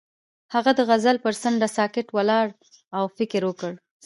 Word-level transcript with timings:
هغه 0.53 0.71
د 0.77 0.81
غزل 0.89 1.17
پر 1.25 1.33
څنډه 1.41 1.67
ساکت 1.77 2.07
ولاړ 2.11 2.47
او 2.97 3.03
فکر 3.17 3.41
وکړ. 3.47 3.73